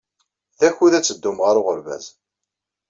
[0.59, 2.05] D akud ad teddum ɣer uɣerbaz.